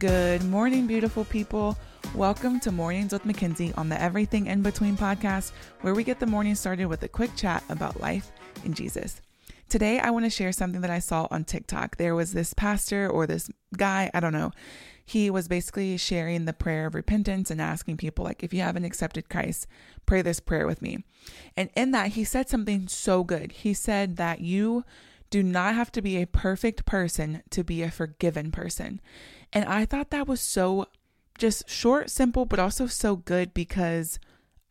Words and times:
Good 0.00 0.42
morning, 0.44 0.86
beautiful 0.86 1.26
people. 1.26 1.76
Welcome 2.14 2.58
to 2.60 2.72
Mornings 2.72 3.12
with 3.12 3.26
Mackenzie 3.26 3.74
on 3.76 3.90
the 3.90 4.00
Everything 4.00 4.46
in 4.46 4.62
Between 4.62 4.96
podcast, 4.96 5.52
where 5.82 5.94
we 5.94 6.04
get 6.04 6.18
the 6.18 6.26
morning 6.26 6.54
started 6.54 6.86
with 6.86 7.02
a 7.02 7.08
quick 7.08 7.36
chat 7.36 7.62
about 7.68 8.00
life 8.00 8.32
in 8.64 8.72
Jesus. 8.72 9.20
Today, 9.68 9.98
I 9.98 10.08
want 10.08 10.24
to 10.24 10.30
share 10.30 10.52
something 10.52 10.80
that 10.80 10.90
I 10.90 11.00
saw 11.00 11.28
on 11.30 11.44
TikTok. 11.44 11.98
There 11.98 12.14
was 12.14 12.32
this 12.32 12.54
pastor 12.54 13.10
or 13.10 13.26
this 13.26 13.50
guy, 13.76 14.10
I 14.14 14.20
don't 14.20 14.32
know. 14.32 14.52
He 15.04 15.28
was 15.28 15.48
basically 15.48 15.98
sharing 15.98 16.46
the 16.46 16.54
prayer 16.54 16.86
of 16.86 16.94
repentance 16.94 17.50
and 17.50 17.60
asking 17.60 17.98
people, 17.98 18.24
like, 18.24 18.42
if 18.42 18.54
you 18.54 18.62
haven't 18.62 18.86
accepted 18.86 19.28
Christ, 19.28 19.66
pray 20.06 20.22
this 20.22 20.40
prayer 20.40 20.66
with 20.66 20.80
me. 20.80 21.04
And 21.58 21.68
in 21.76 21.90
that, 21.90 22.12
he 22.12 22.24
said 22.24 22.48
something 22.48 22.88
so 22.88 23.22
good. 23.22 23.52
He 23.52 23.74
said 23.74 24.16
that 24.16 24.40
you 24.40 24.82
do 25.30 25.42
not 25.42 25.74
have 25.74 25.92
to 25.92 26.02
be 26.02 26.20
a 26.20 26.26
perfect 26.26 26.84
person 26.84 27.42
to 27.50 27.64
be 27.64 27.82
a 27.82 27.90
forgiven 27.90 28.50
person. 28.50 29.00
And 29.52 29.64
I 29.64 29.84
thought 29.84 30.10
that 30.10 30.28
was 30.28 30.40
so 30.40 30.86
just 31.38 31.68
short, 31.68 32.10
simple, 32.10 32.44
but 32.44 32.58
also 32.58 32.86
so 32.86 33.16
good 33.16 33.54
because 33.54 34.18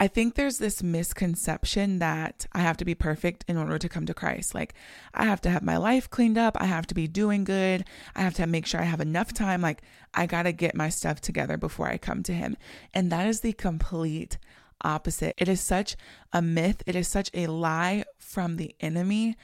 I 0.00 0.06
think 0.06 0.34
there's 0.34 0.58
this 0.58 0.80
misconception 0.80 1.98
that 1.98 2.46
I 2.52 2.60
have 2.60 2.76
to 2.76 2.84
be 2.84 2.94
perfect 2.94 3.44
in 3.48 3.56
order 3.56 3.78
to 3.78 3.88
come 3.88 4.06
to 4.06 4.14
Christ. 4.14 4.54
Like, 4.54 4.74
I 5.12 5.24
have 5.24 5.40
to 5.40 5.50
have 5.50 5.62
my 5.62 5.76
life 5.76 6.08
cleaned 6.08 6.38
up. 6.38 6.56
I 6.60 6.66
have 6.66 6.86
to 6.88 6.94
be 6.94 7.08
doing 7.08 7.42
good. 7.42 7.84
I 8.14 8.20
have 8.20 8.34
to 8.34 8.46
make 8.46 8.64
sure 8.64 8.80
I 8.80 8.84
have 8.84 9.00
enough 9.00 9.32
time. 9.32 9.60
Like, 9.60 9.82
I 10.14 10.26
got 10.26 10.44
to 10.44 10.52
get 10.52 10.76
my 10.76 10.88
stuff 10.88 11.20
together 11.20 11.56
before 11.56 11.88
I 11.88 11.98
come 11.98 12.22
to 12.24 12.32
Him. 12.32 12.56
And 12.94 13.10
that 13.10 13.26
is 13.26 13.40
the 13.40 13.52
complete 13.52 14.38
opposite. 14.82 15.34
It 15.36 15.48
is 15.48 15.60
such 15.60 15.96
a 16.32 16.40
myth. 16.40 16.84
It 16.86 16.94
is 16.94 17.08
such 17.08 17.30
a 17.34 17.48
lie 17.48 18.04
from 18.18 18.56
the 18.56 18.76
enemy. 18.80 19.36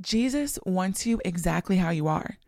Jesus 0.00 0.58
wants 0.64 1.06
you 1.06 1.20
exactly 1.24 1.76
how 1.76 1.90
you 1.90 2.08
are. 2.08 2.38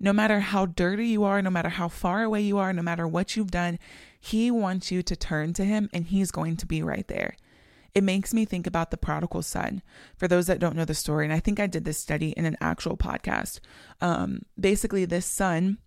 No 0.00 0.12
matter 0.12 0.40
how 0.40 0.66
dirty 0.66 1.08
you 1.08 1.24
are, 1.24 1.42
no 1.42 1.50
matter 1.50 1.70
how 1.70 1.88
far 1.88 2.22
away 2.22 2.40
you 2.42 2.58
are, 2.58 2.72
no 2.72 2.82
matter 2.82 3.06
what 3.06 3.36
you've 3.36 3.50
done, 3.50 3.78
He 4.20 4.50
wants 4.50 4.92
you 4.92 5.02
to 5.02 5.16
turn 5.16 5.52
to 5.54 5.64
Him 5.64 5.88
and 5.92 6.06
He's 6.06 6.30
going 6.30 6.56
to 6.58 6.66
be 6.66 6.82
right 6.82 7.06
there. 7.08 7.36
It 7.94 8.04
makes 8.04 8.32
me 8.32 8.44
think 8.44 8.66
about 8.66 8.90
the 8.90 8.96
prodigal 8.96 9.42
son. 9.42 9.82
For 10.16 10.28
those 10.28 10.46
that 10.46 10.60
don't 10.60 10.76
know 10.76 10.84
the 10.84 10.94
story, 10.94 11.24
and 11.24 11.32
I 11.32 11.40
think 11.40 11.58
I 11.58 11.66
did 11.66 11.84
this 11.84 11.98
study 11.98 12.30
in 12.36 12.44
an 12.44 12.56
actual 12.60 12.96
podcast. 12.96 13.60
Um, 14.00 14.42
basically, 14.60 15.04
this 15.04 15.26
son 15.26 15.78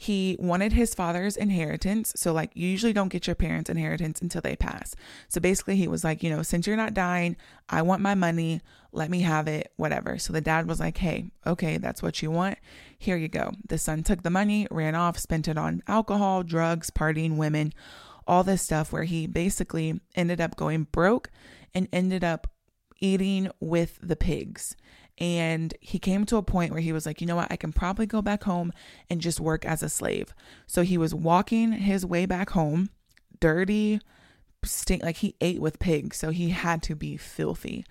he 0.00 0.36
wanted 0.38 0.72
his 0.72 0.94
father's 0.94 1.36
inheritance. 1.36 2.12
So, 2.14 2.32
like, 2.32 2.52
you 2.54 2.68
usually 2.68 2.92
don't 2.92 3.08
get 3.08 3.26
your 3.26 3.34
parents' 3.34 3.68
inheritance 3.68 4.22
until 4.22 4.40
they 4.40 4.54
pass. 4.54 4.94
So, 5.26 5.40
basically, 5.40 5.74
he 5.74 5.88
was 5.88 6.04
like, 6.04 6.22
you 6.22 6.30
know, 6.30 6.42
since 6.42 6.68
you're 6.68 6.76
not 6.76 6.94
dying, 6.94 7.36
I 7.68 7.82
want 7.82 8.00
my 8.00 8.14
money. 8.14 8.60
Let 8.92 9.10
me 9.10 9.22
have 9.22 9.48
it, 9.48 9.72
whatever. 9.76 10.16
So, 10.16 10.32
the 10.32 10.40
dad 10.40 10.68
was 10.68 10.78
like, 10.78 10.98
hey, 10.98 11.32
okay, 11.44 11.78
that's 11.78 12.00
what 12.00 12.22
you 12.22 12.30
want. 12.30 12.58
Here 12.96 13.16
you 13.16 13.26
go. 13.26 13.50
The 13.68 13.76
son 13.76 14.04
took 14.04 14.22
the 14.22 14.30
money, 14.30 14.68
ran 14.70 14.94
off, 14.94 15.18
spent 15.18 15.48
it 15.48 15.58
on 15.58 15.82
alcohol, 15.88 16.44
drugs, 16.44 16.90
partying, 16.90 17.36
women, 17.36 17.74
all 18.24 18.44
this 18.44 18.62
stuff 18.62 18.92
where 18.92 19.02
he 19.02 19.26
basically 19.26 20.00
ended 20.14 20.40
up 20.40 20.54
going 20.54 20.84
broke 20.92 21.28
and 21.74 21.88
ended 21.92 22.22
up 22.22 22.46
eating 23.00 23.50
with 23.58 23.98
the 24.00 24.16
pigs. 24.16 24.76
And 25.18 25.74
he 25.80 25.98
came 25.98 26.24
to 26.26 26.36
a 26.36 26.42
point 26.42 26.72
where 26.72 26.80
he 26.80 26.92
was 26.92 27.04
like, 27.04 27.20
you 27.20 27.26
know 27.26 27.36
what, 27.36 27.50
I 27.50 27.56
can 27.56 27.72
probably 27.72 28.06
go 28.06 28.22
back 28.22 28.44
home 28.44 28.72
and 29.10 29.20
just 29.20 29.40
work 29.40 29.64
as 29.64 29.82
a 29.82 29.88
slave. 29.88 30.32
So 30.66 30.82
he 30.82 30.96
was 30.96 31.14
walking 31.14 31.72
his 31.72 32.06
way 32.06 32.24
back 32.24 32.50
home, 32.50 32.90
dirty, 33.40 34.00
stink 34.64 35.02
like 35.02 35.18
he 35.18 35.36
ate 35.40 35.60
with 35.60 35.78
pigs, 35.78 36.16
so 36.16 36.30
he 36.30 36.50
had 36.50 36.82
to 36.84 36.94
be 36.94 37.16
filthy. 37.16 37.84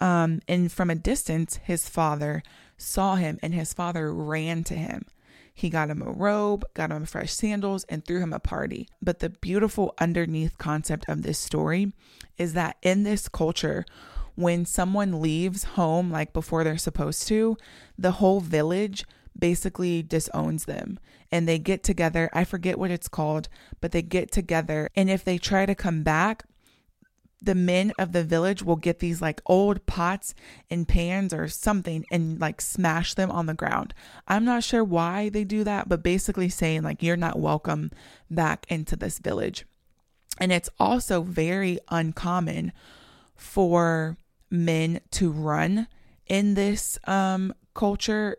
Um, 0.00 0.40
and 0.48 0.70
from 0.70 0.90
a 0.90 0.94
distance, 0.94 1.56
his 1.62 1.88
father 1.88 2.42
saw 2.76 3.16
him, 3.16 3.38
and 3.42 3.54
his 3.54 3.72
father 3.72 4.12
ran 4.12 4.64
to 4.64 4.74
him. 4.74 5.06
He 5.52 5.70
got 5.70 5.90
him 5.90 6.02
a 6.02 6.10
robe, 6.10 6.64
got 6.74 6.90
him 6.90 7.04
fresh 7.04 7.32
sandals, 7.32 7.84
and 7.84 8.04
threw 8.04 8.20
him 8.20 8.32
a 8.32 8.40
party. 8.40 8.88
But 9.00 9.20
the 9.20 9.30
beautiful 9.30 9.94
underneath 9.98 10.58
concept 10.58 11.08
of 11.08 11.22
this 11.22 11.38
story 11.38 11.92
is 12.36 12.54
that 12.54 12.76
in 12.82 13.04
this 13.04 13.28
culture, 13.28 13.84
when 14.34 14.64
someone 14.64 15.20
leaves 15.20 15.64
home 15.64 16.10
like 16.10 16.32
before 16.32 16.64
they're 16.64 16.76
supposed 16.76 17.26
to, 17.28 17.56
the 17.98 18.12
whole 18.12 18.40
village 18.40 19.04
basically 19.38 20.02
disowns 20.02 20.64
them 20.64 20.98
and 21.30 21.48
they 21.48 21.58
get 21.58 21.82
together. 21.82 22.30
I 22.32 22.44
forget 22.44 22.78
what 22.78 22.90
it's 22.90 23.08
called, 23.08 23.48
but 23.80 23.92
they 23.92 24.02
get 24.02 24.30
together. 24.30 24.88
And 24.94 25.10
if 25.10 25.24
they 25.24 25.38
try 25.38 25.66
to 25.66 25.74
come 25.74 26.02
back, 26.02 26.44
the 27.42 27.54
men 27.54 27.92
of 27.98 28.12
the 28.12 28.24
village 28.24 28.62
will 28.62 28.76
get 28.76 29.00
these 29.00 29.20
like 29.20 29.42
old 29.46 29.84
pots 29.86 30.34
and 30.70 30.88
pans 30.88 31.34
or 31.34 31.46
something 31.48 32.04
and 32.10 32.40
like 32.40 32.60
smash 32.60 33.14
them 33.14 33.30
on 33.30 33.46
the 33.46 33.54
ground. 33.54 33.92
I'm 34.26 34.44
not 34.44 34.64
sure 34.64 34.82
why 34.82 35.28
they 35.28 35.44
do 35.44 35.62
that, 35.64 35.88
but 35.88 36.02
basically 36.02 36.48
saying 36.48 36.82
like 36.82 37.02
you're 37.02 37.16
not 37.16 37.38
welcome 37.38 37.90
back 38.30 38.64
into 38.68 38.96
this 38.96 39.18
village. 39.18 39.66
And 40.38 40.52
it's 40.52 40.70
also 40.80 41.22
very 41.22 41.78
uncommon 41.90 42.72
for 43.36 44.16
men 44.50 45.00
to 45.12 45.30
run 45.30 45.88
in 46.26 46.54
this 46.54 46.98
um, 47.06 47.54
culture 47.74 48.36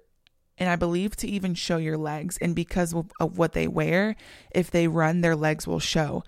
and 0.57 0.69
I 0.69 0.75
believe 0.75 1.15
to 1.17 1.27
even 1.27 1.53
show 1.53 1.77
your 1.77 1.97
legs. 1.97 2.37
And 2.37 2.55
because 2.55 2.93
of, 2.93 3.11
of, 3.19 3.37
what 3.37 3.53
they 3.53 3.67
wear, 3.67 4.15
if 4.51 4.71
they 4.71 4.87
run, 4.87 5.21
their 5.21 5.35
legs 5.35 5.67
will 5.67 5.79
show. 5.79 6.23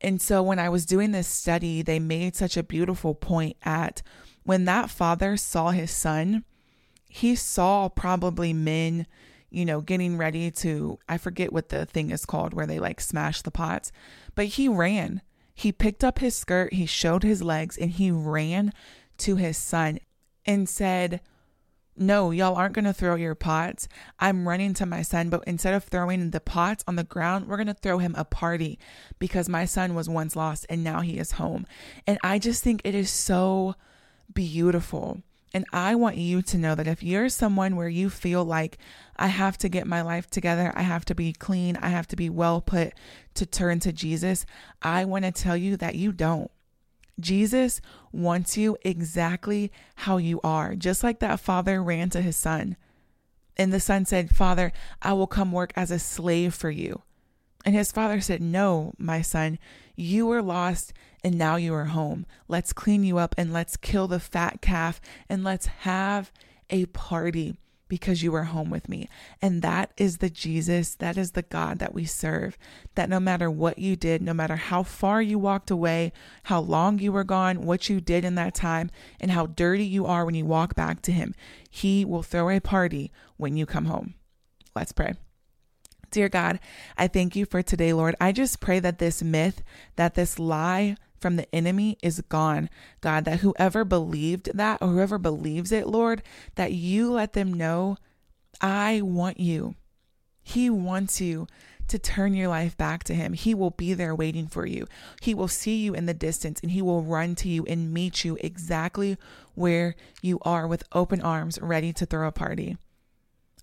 And 0.00 0.22
so 0.22 0.42
when 0.42 0.58
I 0.58 0.68
was 0.68 0.86
doing 0.86 1.10
this 1.10 1.28
study, 1.28 1.82
they 1.82 1.98
made 1.98 2.36
such 2.36 2.56
a 2.56 2.62
beautiful 2.62 3.14
point 3.14 3.56
at 3.62 4.00
when 4.44 4.64
that 4.64 4.88
father 4.88 5.36
saw 5.36 5.70
his 5.70 5.90
son, 5.90 6.44
he 7.08 7.34
saw 7.34 7.88
probably 7.88 8.52
men, 8.54 9.06
you 9.50 9.64
know, 9.64 9.80
getting 9.80 10.16
ready 10.16 10.50
to, 10.50 10.98
I 11.08 11.18
forget 11.18 11.52
what 11.52 11.68
the 11.68 11.84
thing 11.84 12.10
is 12.10 12.24
called 12.24 12.54
where 12.54 12.66
they 12.66 12.78
like 12.78 13.00
smash 13.00 13.42
the 13.42 13.50
pots, 13.50 13.92
but 14.34 14.46
he 14.46 14.68
ran. 14.68 15.20
He 15.54 15.72
picked 15.72 16.04
up 16.04 16.20
his 16.20 16.36
skirt, 16.36 16.72
he 16.72 16.86
showed 16.86 17.24
his 17.24 17.42
legs, 17.42 17.76
and 17.76 17.90
he 17.90 18.10
ran 18.10 18.72
to 19.18 19.36
his 19.36 19.56
son 19.56 19.98
and 20.46 20.68
said, 20.68 21.20
no, 22.00 22.30
y'all 22.30 22.54
aren't 22.54 22.74
going 22.74 22.84
to 22.84 22.92
throw 22.92 23.16
your 23.16 23.34
pots. 23.34 23.88
I'm 24.20 24.46
running 24.46 24.72
to 24.74 24.86
my 24.86 25.02
son, 25.02 25.30
but 25.30 25.42
instead 25.46 25.74
of 25.74 25.84
throwing 25.84 26.30
the 26.30 26.40
pots 26.40 26.84
on 26.86 26.96
the 26.96 27.04
ground, 27.04 27.48
we're 27.48 27.56
going 27.56 27.66
to 27.66 27.74
throw 27.74 27.98
him 27.98 28.14
a 28.16 28.24
party 28.24 28.78
because 29.18 29.48
my 29.48 29.64
son 29.64 29.94
was 29.94 30.08
once 30.08 30.36
lost 30.36 30.64
and 30.68 30.84
now 30.84 31.00
he 31.00 31.18
is 31.18 31.32
home. 31.32 31.66
And 32.06 32.18
I 32.22 32.38
just 32.38 32.62
think 32.62 32.80
it 32.84 32.94
is 32.94 33.10
so 33.10 33.74
beautiful. 34.32 35.22
And 35.54 35.64
I 35.72 35.94
want 35.94 36.16
you 36.16 36.42
to 36.42 36.58
know 36.58 36.74
that 36.74 36.86
if 36.86 37.02
you're 37.02 37.28
someone 37.28 37.74
where 37.74 37.88
you 37.88 38.10
feel 38.10 38.44
like 38.44 38.78
I 39.16 39.28
have 39.28 39.56
to 39.58 39.68
get 39.68 39.86
my 39.86 40.02
life 40.02 40.28
together, 40.28 40.72
I 40.76 40.82
have 40.82 41.04
to 41.06 41.14
be 41.14 41.32
clean, 41.32 41.76
I 41.76 41.88
have 41.88 42.06
to 42.08 42.16
be 42.16 42.28
well 42.28 42.60
put 42.60 42.92
to 43.34 43.46
turn 43.46 43.80
to 43.80 43.92
Jesus, 43.92 44.44
I 44.82 45.04
want 45.04 45.24
to 45.24 45.32
tell 45.32 45.56
you 45.56 45.76
that 45.78 45.94
you 45.94 46.12
don't. 46.12 46.50
Jesus 47.20 47.80
wants 48.12 48.56
you 48.56 48.76
exactly 48.82 49.72
how 49.96 50.16
you 50.16 50.40
are, 50.42 50.74
just 50.74 51.02
like 51.02 51.18
that 51.20 51.40
father 51.40 51.82
ran 51.82 52.10
to 52.10 52.20
his 52.20 52.36
son. 52.36 52.76
And 53.56 53.72
the 53.72 53.80
son 53.80 54.04
said, 54.04 54.34
Father, 54.34 54.72
I 55.02 55.12
will 55.14 55.26
come 55.26 55.50
work 55.50 55.72
as 55.74 55.90
a 55.90 55.98
slave 55.98 56.54
for 56.54 56.70
you. 56.70 57.02
And 57.64 57.74
his 57.74 57.90
father 57.90 58.20
said, 58.20 58.40
No, 58.40 58.94
my 58.98 59.20
son, 59.20 59.58
you 59.96 60.26
were 60.26 60.42
lost 60.42 60.92
and 61.24 61.36
now 61.36 61.56
you 61.56 61.74
are 61.74 61.86
home. 61.86 62.24
Let's 62.46 62.72
clean 62.72 63.02
you 63.02 63.18
up 63.18 63.34
and 63.36 63.52
let's 63.52 63.76
kill 63.76 64.06
the 64.06 64.20
fat 64.20 64.60
calf 64.60 65.00
and 65.28 65.42
let's 65.42 65.66
have 65.66 66.30
a 66.70 66.86
party 66.86 67.58
because 67.88 68.22
you 68.22 68.30
were 68.30 68.44
home 68.44 68.70
with 68.70 68.88
me. 68.88 69.08
And 69.42 69.62
that 69.62 69.92
is 69.96 70.18
the 70.18 70.30
Jesus, 70.30 70.94
that 70.96 71.16
is 71.16 71.32
the 71.32 71.42
God 71.42 71.78
that 71.78 71.94
we 71.94 72.04
serve. 72.04 72.58
That 72.94 73.08
no 73.08 73.18
matter 73.18 73.50
what 73.50 73.78
you 73.78 73.96
did, 73.96 74.22
no 74.22 74.34
matter 74.34 74.56
how 74.56 74.82
far 74.82 75.20
you 75.20 75.38
walked 75.38 75.70
away, 75.70 76.12
how 76.44 76.60
long 76.60 76.98
you 76.98 77.12
were 77.12 77.24
gone, 77.24 77.62
what 77.62 77.88
you 77.88 78.00
did 78.00 78.24
in 78.24 78.34
that 78.36 78.54
time, 78.54 78.90
and 79.20 79.30
how 79.30 79.46
dirty 79.46 79.84
you 79.84 80.06
are 80.06 80.24
when 80.24 80.34
you 80.34 80.44
walk 80.44 80.74
back 80.74 81.02
to 81.02 81.12
Him, 81.12 81.34
He 81.70 82.04
will 82.04 82.22
throw 82.22 82.50
a 82.50 82.60
party 82.60 83.10
when 83.36 83.56
you 83.56 83.66
come 83.66 83.86
home. 83.86 84.14
Let's 84.74 84.92
pray. 84.92 85.14
Dear 86.10 86.28
God, 86.28 86.58
I 86.96 87.06
thank 87.06 87.36
you 87.36 87.44
for 87.44 87.62
today, 87.62 87.92
Lord. 87.92 88.16
I 88.20 88.32
just 88.32 88.60
pray 88.60 88.80
that 88.80 88.98
this 88.98 89.22
myth, 89.22 89.62
that 89.96 90.14
this 90.14 90.38
lie, 90.38 90.96
from 91.20 91.36
the 91.36 91.52
enemy 91.54 91.98
is 92.02 92.20
gone. 92.28 92.70
God, 93.00 93.24
that 93.24 93.40
whoever 93.40 93.84
believed 93.84 94.50
that 94.54 94.80
or 94.80 94.88
whoever 94.88 95.18
believes 95.18 95.72
it, 95.72 95.86
Lord, 95.86 96.22
that 96.54 96.72
you 96.72 97.12
let 97.12 97.32
them 97.32 97.52
know, 97.52 97.96
I 98.60 99.00
want 99.02 99.38
you. 99.40 99.74
He 100.42 100.70
wants 100.70 101.20
you 101.20 101.46
to 101.88 101.98
turn 101.98 102.34
your 102.34 102.48
life 102.48 102.76
back 102.76 103.02
to 103.04 103.14
Him. 103.14 103.32
He 103.32 103.54
will 103.54 103.70
be 103.70 103.94
there 103.94 104.14
waiting 104.14 104.46
for 104.46 104.66
you. 104.66 104.86
He 105.20 105.34
will 105.34 105.48
see 105.48 105.76
you 105.76 105.94
in 105.94 106.06
the 106.06 106.14
distance 106.14 106.60
and 106.60 106.70
He 106.70 106.82
will 106.82 107.02
run 107.02 107.34
to 107.36 107.48
you 107.48 107.64
and 107.66 107.92
meet 107.92 108.24
you 108.24 108.36
exactly 108.40 109.16
where 109.54 109.94
you 110.22 110.38
are 110.42 110.66
with 110.66 110.84
open 110.92 111.20
arms, 111.20 111.58
ready 111.60 111.92
to 111.94 112.06
throw 112.06 112.28
a 112.28 112.32
party. 112.32 112.76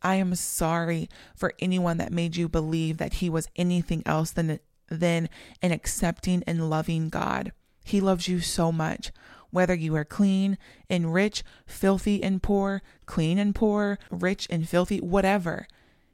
I 0.01 0.15
am 0.15 0.35
sorry 0.35 1.09
for 1.35 1.53
anyone 1.59 1.97
that 1.97 2.11
made 2.11 2.35
you 2.35 2.49
believe 2.49 2.97
that 2.97 3.15
He 3.15 3.29
was 3.29 3.47
anything 3.55 4.03
else 4.05 4.31
than 4.31 4.59
than 4.89 5.29
an 5.61 5.71
accepting 5.71 6.43
and 6.47 6.69
loving 6.69 7.09
God. 7.09 7.51
He 7.83 8.01
loves 8.01 8.27
you 8.27 8.39
so 8.39 8.71
much. 8.71 9.11
Whether 9.51 9.75
you 9.75 9.95
are 9.95 10.05
clean 10.05 10.57
and 10.89 11.13
rich, 11.13 11.43
filthy 11.65 12.21
and 12.21 12.43
poor, 12.43 12.81
clean 13.05 13.37
and 13.37 13.55
poor, 13.55 13.97
rich 14.09 14.47
and 14.49 14.67
filthy, 14.67 14.99
whatever, 14.99 15.67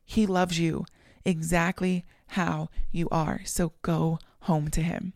He 0.06 0.28
loves 0.28 0.60
you. 0.60 0.86
exactly 1.26 2.04
how 2.28 2.70
you 2.92 3.08
are. 3.12 3.42
So 3.46 3.74
go 3.82 4.20
home 4.42 4.70
to 4.72 4.82
Him. 4.82 5.14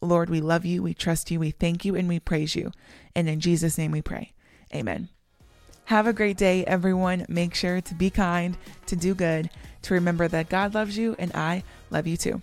Lord, 0.00 0.28
we 0.30 0.40
love 0.40 0.64
you, 0.64 0.82
we 0.82 0.94
trust 0.94 1.30
you, 1.30 1.40
we 1.40 1.50
thank 1.50 1.84
you, 1.84 1.96
and 1.96 2.08
we 2.08 2.20
praise 2.20 2.54
you. 2.54 2.72
And 3.14 3.28
in 3.28 3.40
Jesus' 3.40 3.78
name 3.78 3.92
we 3.92 4.02
pray. 4.02 4.32
Amen. 4.74 5.08
Have 5.86 6.06
a 6.06 6.12
great 6.12 6.36
day, 6.36 6.64
everyone. 6.64 7.24
Make 7.28 7.54
sure 7.54 7.80
to 7.80 7.94
be 7.94 8.10
kind, 8.10 8.56
to 8.86 8.96
do 8.96 9.14
good, 9.14 9.48
to 9.82 9.94
remember 9.94 10.26
that 10.28 10.48
God 10.48 10.74
loves 10.74 10.98
you 10.98 11.14
and 11.18 11.30
I 11.34 11.62
love 11.90 12.06
you 12.06 12.16
too. 12.16 12.42